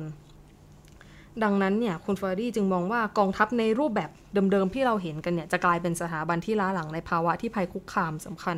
[1.44, 4.10] ดังนั้นเนี่ยคุณเฟอร์ดี้จึงมองว่ากองทัพในรูปแบบ
[4.52, 8.58] เดิมๆที่เราเห็นกันเนี่ยจะกลายเป็นสถาบันที่ล้าหลังในภาวะที่ภัยคุกคามสำคัญ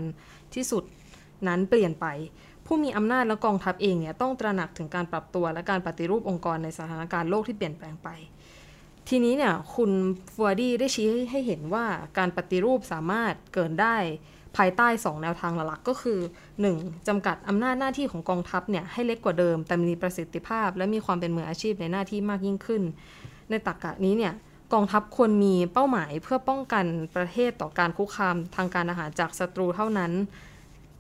[0.56, 0.84] ที่สุด
[1.48, 2.06] นั้นเปลี่ยนไป
[2.66, 8.10] ผู้มีอำนาจและกองทัพเองเนี่ยต้องตระหนักถึงการปรับตัวและการปฏิรูปองค์กรในสถานการณ์โลกที่เปลี่ยนแปลงไป
[9.10, 9.92] ทีนี้เนี่ยคุณ
[10.34, 11.86] ฟัวดี้ได้ชี้ให้เห็นว่า
[12.18, 13.96] การปฏิรูปสามารถเกิดได้
[14.58, 16.20] ภายใต้ 2 แนวทางหลักก็คือ
[16.64, 17.08] 1.
[17.08, 22.82] จำกัดอำนาจหน้าที่ของกองทัพเนี่ยให้เล็กกว่าเดิม แต่มีประสิทธิภาพ และมีความเป็นมืออาชีพในหน้าที่มากยิ่งขึ้น
[23.50, 24.34] ในตรรกะนี้เนี่ย
[24.74, 26.86] กองทัพควรมีเป้าหมายเพื่อป้องกัน
[27.16, 30.12] ประเทศต่อการคุกคามทางการอาหารจากศัตรูเท่านั้น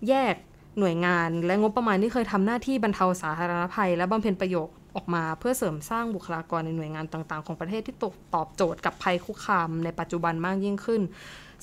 [0.10, 0.36] แยก
[0.80, 11.02] หน่วยงานและงบประมาณที่เคยทำหน้าที่บรรเทาสาธารณภัย และบำเพ็ญประโยชน์ออกมาเพื่อเสริมสร้างบุคลากรในหน่วยงานต่าง ๆ ของประเทศที่ตกตอบโจทย์กับภัยคุกคามในปัจจุบันมากยิ่งขึ้น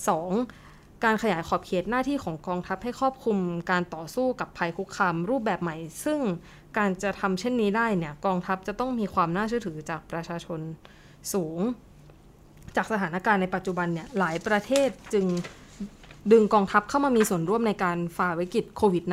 [0.09, 0.68] 2.
[1.05, 3.39] การขยายขอบเขตหน้าที่ของกองทัพให้ครอบคลุม
[3.71, 6.21] การต่อสู้กับภัยคุกคามรูปแบบใหม่ ซึ่ง
[6.79, 10.61] การจะทำเช่นนี้ได้เนี่ยกองทัพจะต้องมีความน่าเชื่อถือจากประชาชน
[11.33, 11.59] สูง
[12.77, 15.27] จากสถานการณ์ในปัจจุบันเนี่ยหลายประเทศจึง
[16.33, 19.05] ดึงกองทัพเข้ามามีส่วนร่วมในการฝ่าวิกฤตโควิด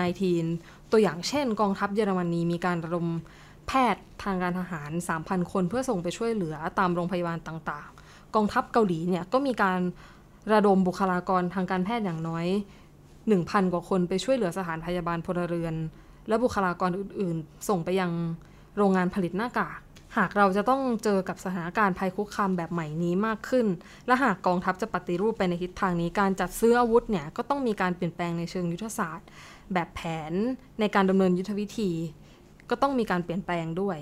[0.41, 3.07] -19 ตัวอย่างเช่น กองทัพเยอรมนีมีการระดม
[3.67, 9.79] แพทย์ทางการทหาร 3,000 คนเพื่อส่งไปช่วยเหลือตามโรงพยาบาลต่างๆ กองทัพเกาหลีเนี่ยก็มีการ
[10.53, 12.47] ระดมบุคลากรทางการแพทย์อย่างน้อย
[13.09, 15.75] 1,000 กว่าคนไปช่วยเหลือสถานพยาบาลพลเรือน
[16.27, 18.11] และบุคลากรอื่น ๆ ส่งไปยัง
[18.77, 19.79] โรงงานผลิตหน้ากาก
[20.17, 23.67] หากเราจะต้องเจอกับสถานการณ์ภัยคุกคามแบบใหม่นี้มากขึ้น
[24.07, 29.27] และหากกองทัพจะปฏิรูปไปในทิศทางนี้ การจัดซื้ออาวุธเนี่ยก็ต้องมีการเปลี่ยนแปลงในเชิงยุทธศาสตร์
[29.73, 30.33] แบบแผน
[30.79, 31.91] ในการดำเนินยุทธวิธี
[32.69, 33.97] ก็ต้องมีการเปลี่ยนแปลงด้วย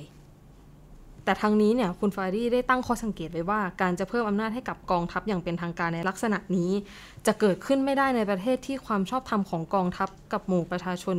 [1.25, 6.71] แต่ทั้งนี้เนี่ยคุณฟารีได้ตั้งข้อสังเกตไว้ว่าการจะเพิ่มอำนาจให้กับกองทัพอย่างเป็นทางการในลักษณะนี้
[7.25, 11.17] จะเกิดขึ้นไม่ได้ในประเทศที่ความชอบธรรมของกองทัพกับหมู่ประชาชน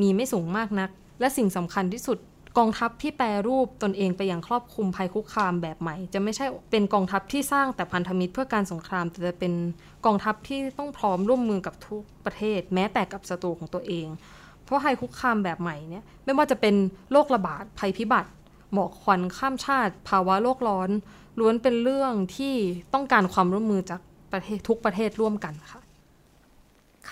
[0.00, 2.18] มีไม่สูงมากนัก และสิ่งสำคัญที่สุด
[2.58, 9.52] กองทัพที่แปรรูปตนเองไปอย่างครอบคลุมภัยคุกคามแบบใหม่ จะไม่ใช่เป็นกองทัพที่สร้างแต่พันธมิตรเพื่อการสงคราม แต่จะเป็น
[10.06, 14.06] กองทัพที่ต้องพร้อมร่วมมือกับทุกประเทศ แม้แต่กับศัตรูของตัวเอง
[14.64, 16.74] เพราะภัยคุกคามแบบใหม่เนี่ยไม่ว่าจะเป็น
[17.12, 18.30] โรคระบาดภัยพิบัติ
[18.72, 20.90] หมอกควันข้ามชาติ ภาวะโลกร้อน
[21.38, 22.54] ล้วนเป็นเรื่องที่
[22.94, 24.00] ต้องการความร่วมมือจาก
[24.32, 25.80] ประเทศทุกประเทศร่วมกันค่ะ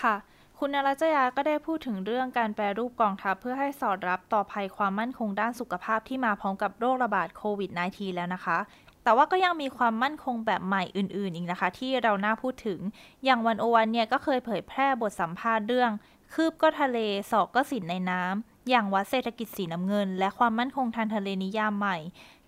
[0.01, 0.15] ค่ะ
[0.59, 8.57] คุณนรัจยาก็ได้พูดถึงเรื่องการแปรรูปกองทัพเพื่อให้สอดรับต่อภัยความมั่นคงด้านสุขภาพที่มาพร้อมกับโรคระบาดโควิด -19 แล้วนะคะ
[9.03, 12.79] แต่ว่าก็ยังมีความมั่นคงแบบใหม่อื่น ๆ อีกนะคะ ที่เราน่าพูดถึง
[13.23, 15.91] อย่างวันโอวันเนี่ยก็เคยเผยแพร่บทสัมภาษณ์เรื่อง
[16.33, 16.97] คืบก็ทะเล
[17.31, 21.97] ศอกก็สินในน้ำ อย่างวัดเศรษฐกิจสีน้ำเงิน และความมั่นคงทางทะเลนิยามใหม่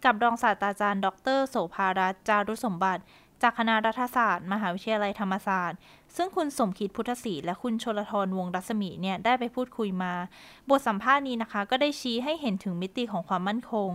[0.04, 3.04] กับรองศาสตราจารย์ ดร โสภารัตจารุสมบัติ
[3.42, 5.78] จากคณะรัฐศาสตร์ มหาวิทยาลัยธรรมศาสตร์
[6.16, 10.14] ซึ่งคุณสมคิดพุทธศรีและคุณชลทรวงรัศมีเนี่ยได้ไปพูดคุยมา
[10.70, 13.90] บทสัมภาษณ์นี้นะคะ ก็ได้ชี้ให้เห็นถึงมิติของความมั่นคง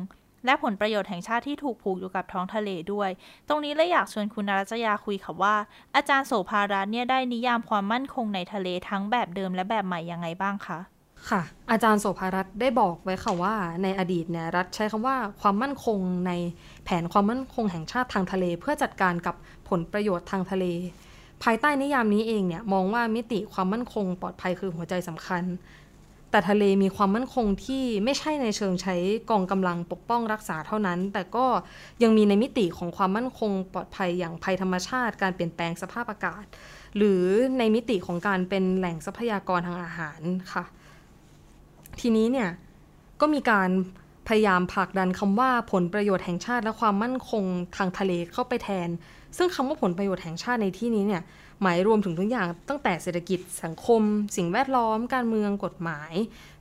[0.45, 3.11] และผลประโยชน์แห่งชาติที่ถูกผูกอยู่กับท้องทะเลด้วย
[3.49, 5.57] ตรงนี้เลยอยากชวนคุณนรัจยาคุยค่ะว่า
[5.97, 10.79] อาจารย์โสภารัตเนี่ยได้นิยามความมั่นคงในทะเลทั้งแบบเดิมและแบบใหม่ยังไงบ้างคะ
[11.31, 16.33] ค่ะ อาจารย์โสภารัตได้บอกไว้ค่ะว่า ในอดีตเนี่ยรัฐใช้คำว่าความมั่นคงใน
[16.85, 19.35] แผนความมั่นคงแห่งชาติทางทะเล เพื่อจัดการกับ
[19.69, 20.65] ผลประโยชน์ทางทะเล
[21.43, 25.45] ภายใต้นิยามนี้เองเนี่ยมองว่ามิติความมั่นคงปลอดภัยคือหัวใจสำคัญ
[26.31, 28.97] แต่ทะเลมีความมั่นคงที่ไม่ใช่ในเชิงใช้
[29.31, 31.47] กองกำลังปกป้องรักษาเท่านั้น แต่ก็
[32.03, 36.45] ยังมีในมิติของความมั่นคงปลอดภัยอย่างภัยธรรมชาติ การเปลี่ยนแปลงสภาพอากาศ
[36.97, 37.23] หรือ
[37.59, 40.21] ในมิติของการเป็นแหล่งทรัพยากรทางอาหาร
[40.53, 40.65] ค่ะ
[42.01, 42.51] ทีนี้เนี่ย
[43.21, 43.71] ก็มีการ
[44.29, 47.45] พยายามผลักดันคำว่าผลประโยชน์แห่งชาติและความมั่นคง
[47.77, 48.89] ทางทะเลเข้าไปแทน
[49.37, 51.23] ซึ่งคำว่าผลประโยชน์แห่งชาติในที่นี้เนี่ย
[51.63, 54.03] หมายรวมถึงทุกอย่างตั้งแต่เศรษฐกิจสังคม
[54.37, 56.13] สิ่งแวดล้อม การเมืองกฎหมาย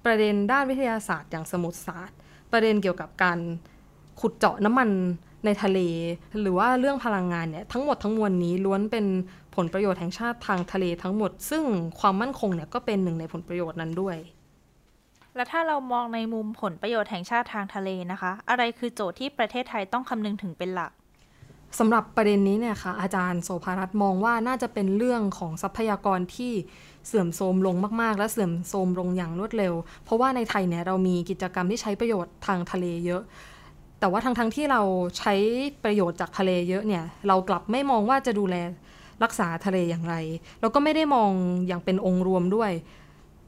[0.06, 2.18] ประเด็นด้านวิทยาศาสตร์อย่างสมุทรศาสตร์
[2.52, 3.40] ประเด็นเกี่ยวกับการ
[4.20, 4.90] ขุดเจาะน้ำมัน
[5.46, 5.80] ในทะเล
[6.42, 9.06] หรือว่าเรื่องพลังงานเนี่ยทั้งหมดทั้งมวลนี้ล้วนเป็น
[9.56, 11.64] ผลประโยชน์แห่งชาติทางทะเลทั้งหมด ซึ่ง
[12.00, 14.18] ความมั่นคงเนี่ยก็เป็นหนึ่งในผลประโยชน์นั้นด้วย
[15.38, 20.92] และถ้าเรามองในมุมผลประโยชน์แห่งชาติทางทะเลนะคะ อะไรคือโจทย์ที่ประเทศไทยต้องคำนึงถึงเป็นหลัก
[21.80, 26.54] สำหรับประเด็นนี้เนี่ยค่ะอาจารย์โสภารัตน์มองว่าน่าจะเป็นเรื่องของทรัพยากรที่
[27.08, 29.74] เสื่อมโทรมลงมาก ๆ และเสื่อมโทรมลงอย่างรวดเร็ว
[30.04, 33.22] เพราะว่าในไทยเนี่ยเรามีกิจกรรมที่ใช้ประโยชน์ทางทะเลเยอะ
[34.00, 34.82] แต่ว่าทั้งๆทที่เรา
[35.18, 35.34] ใช้
[35.84, 38.56] ประโยชน์จากทะเลเยอะเนี่ยเรากลับไม่มองว่าจะดูแล
[39.24, 40.16] รักษาทะเลอย่างไร
[40.62, 41.32] แล้วก็ไม่ได้มอง
[41.68, 42.72] อย่างเป็นองค์รวมด้วย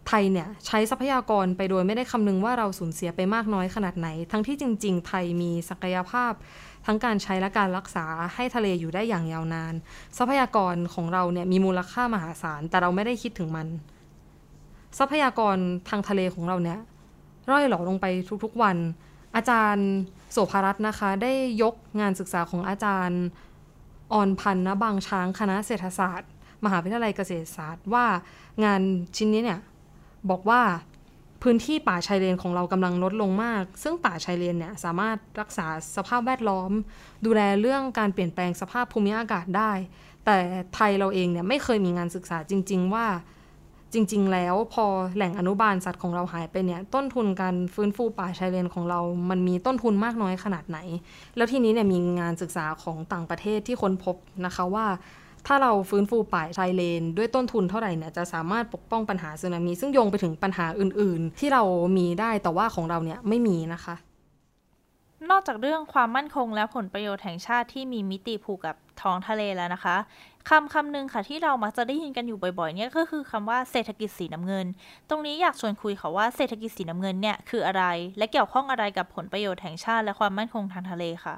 [0.09, 6.33] ไทยเนี่ยใช้ทรัพยากรไปโดยไม่ได้คำนึงว่าเราสูญเสียไปมากน้อยขนาดไหน ทั้งที่จริง ๆ ไทยมีศักยภาพ
[6.85, 9.73] ทั้งการใช้และการรักษาให้ทะเลอยู่ได้อย่างยาวนาน
[10.17, 13.67] ทรัพยากรของเราเนี่ยมีมูลค่ามหาศาล แต่เราไม่ได้คิดถึงมัน
[14.99, 15.57] ทรัพยากร
[15.89, 16.79] ทางทะเลของเราเนี่ย
[17.49, 18.05] ร่อยหลอลงไป
[18.43, 18.77] ทุกๆวัน
[19.35, 19.87] อาจารย์
[20.31, 23.21] โสภรัตน์นะคะ ได้ยกงานศึกษาของอาจารย์
[24.13, 26.29] ออนพันธ์ณบางช้างคณะเศรษฐศาสตร์
[26.65, 28.05] มหาวิทยาลัยเกษตรศาสตร์ว่า
[28.63, 28.81] งาน
[29.15, 29.59] ชิ้นนี้เนี่ย
[30.29, 30.61] บอกว่า
[31.43, 36.71] พื้นที่ป่าชายเลนของเรากำลังลดลงมาก ซึ่งป่าชายเลนเนี่ยสามารถรักษาสภาพแวดล้อม
[37.25, 39.71] ดูแลเรื่องการเปลี่ยนแปลงสภาพภูมิอากาศได้
[40.25, 40.37] แต่
[40.75, 43.05] ไทยเราเองเนี่ยไม่เคยมีงานศึกษาจริง ๆ ว่า
[43.93, 50.79] จริง ๆ แล้วพอแหล่งอนุบาลสัตว์ของเราหายไปเนี่ยต้นทุนการฟื้นฟูป่าชายเลนของเรา มันมีต้นทุนมากน้อยขนาดไหน
[51.35, 54.85] แล้วทีนี้เนี่ยมีงานศึกษาของต่างประเทศที่ค้นพบนะคะว่า
[55.47, 61.63] ถ้าเราฟื้นฟูป่าชายเลน ด้วยต้นทุนเท่าไหร่เนี่ยจะสามารถปกป้องปัญหาสึนามิซึ่งโยงไปถึงปัญหาอื่น ๆ ที่เรา
[61.97, 63.95] มีได้แต่ว่าของเราเนี่ยไม่มีนะคะ
[65.29, 69.95] นอกจากเรื่องความมั่นคงและผลประโยชน์แห่งชาติที่มีมิติผูกกับท้องทะเลแล้วนะคะ
[70.49, 74.65] คำคำหนึ่งค่ะที่เรามักจะได้ยินกันอยู่บ่อยๆเนี่ยก็คือคำว่าเศรษฐกิจสีน้ำเงิน
[75.09, 77.83] ตรงนี้อยากชวนคุยค่ะว่าเศรษฐกิจสีน้ำเงินเนี่ยคืออะไร
[78.17, 81.35] และเกี่ยวข้องอะไรกับผลประโยชน์แห่งชาติ และความมั่นคงทางทะเลค่ะ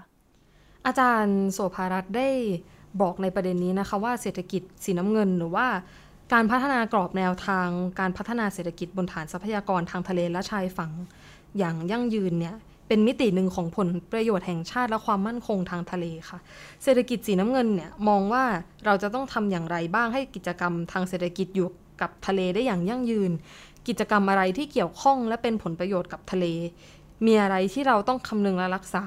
[0.85, 2.29] อาจารย์โสภารัตน์ได้
[3.01, 5.67] บอกในประเด็นนี้นะคะว่าเศรษฐกิจสีน้ำเงินหรือว่า
[6.33, 7.67] การพัฒนากรอบแนวทาง
[7.99, 10.91] การพัฒนาเศรษฐกิจบนฐานทรัพยากรทางทะเลและชายฝั่ง
[11.57, 12.55] อย่างยั่งยืนเนี่ย
[12.87, 16.39] เป็นมิติหนึ่งของผลประโยชน์แห่งชาติและความมั่นคงทางทะเลค่ะ
[16.83, 18.43] เศรษฐกิจสีน้ำเงินเนี่ยมองว่า
[18.85, 21.67] เราจะต้องทำอย่างไรบ้างให้กิจกรรมทางเศรษฐกิจอยู่
[22.01, 23.31] กับทะเลได้อย่างยั่งยืน
[23.87, 26.45] กิจกรรมอะไรที่เกี่ยวข้องและเป็นผลประโยชน์กับทะเล
[27.25, 29.05] มีอะไรที่เราต้องคำนึงและรักษา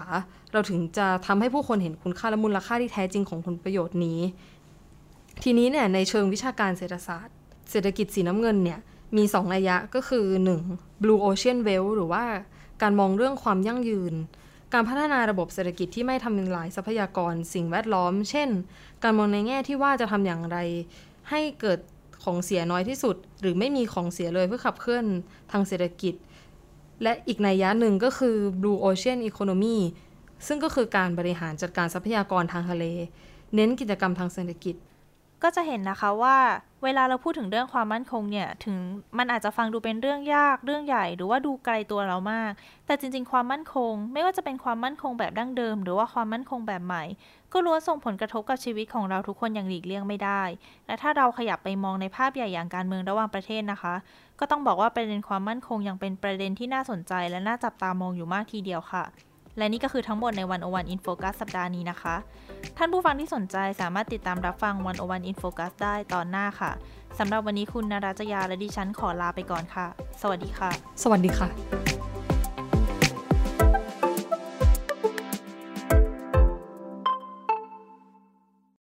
[0.54, 4.20] เราถึงจะทำให้ผู้คนเห็นคุณค่าและมูลค่าที่แท้จริงของผลประโยชน์นี้
[5.42, 7.34] ทีนี้เนี่ยในเชิงวิชาการเศรษฐศาสตร์
[7.70, 8.80] เศรษฐกิจสีน้ำเงินเนี่ย
[9.16, 10.26] มี 2 ระยะก็คือ
[10.64, 11.02] 1.
[11.02, 12.24] blue ocean wealth หรือว่า
[12.82, 14.14] การมองเรื่องความยั่งยืน
[14.72, 18.48] การพัฒนาระบบเศรษฐกิจที่ไม่ทำลายทรัพยากรสิ่งแวดล้อม เช่น
[19.02, 20.58] การมองในแง่ที่ว่าจะทำอย่างไร
[21.30, 21.78] ให้เกิด
[22.24, 25.04] ของเสียน้อยที่สุด หรือไม่มีของเสียเลยเพื่อขับเคลื่อน
[25.52, 26.14] ทางเศรษฐกิจ
[27.02, 29.78] และอีกในยยะหนึ่งก็คือ blue ocean economy
[30.46, 32.85] ซึ่งก็คือการบริหารจัดการทรัพยากรทางทะเล
[33.54, 34.76] เน้นกิจกรรมทางเศรษฐกิจ
[35.42, 36.37] ก็จะเห็นนะคะว่า
[36.85, 38.76] เวลาเราพูดถึงเรื่องความมั่นคงเนี่ยถึง
[39.18, 42.52] มันอาจจะฟังดูเป็นเรื่องยากเรื่องใหญ่ หรือว่าดูไกลตัวเรามาก
[42.87, 47.04] แต่จริง ๆ ความมั่นคง ไม่ว่าจะเป็นความมั่นคงแบบดั้งเดิม หรือว่าความมั่นคงแบบใหม่
[47.52, 50.42] ก็ล้วนส่งผลกระทบกับชีวิตของเราทุกคนอย่างหลีกเลี่ยงไม่ได้
[50.87, 53.94] และถ้าเราขยับไปมองในภาพใหญ่อย่างการเมืองระหว่างประเทศนะคะ
[54.40, 59.04] ก็ต้องบอกว่าประเด็นความมั่นคงยังเป็นประเด็นที่น่าสนใจ และน่าจับตามองอยู่มากทีเดียวค่ะ
[59.58, 62.14] และนี่ก็คือทั้งหมดในวันโอวันอินโฟกัสสัปดาห์นี้นะคะ
[62.78, 66.70] ท่านผู้ฟังที่สนใจสามารถติดตามรับฟังวันโอวันอินโฟกัสได้ตอนหน้าค่ะ
[67.18, 69.86] สำหรับวันนี้คุณนาราจยาและดิฉันขอลาไปก่อนค่ะ
[70.22, 70.70] สวัสดีค่ะ
[71.02, 71.93] สวัสดีค่ะ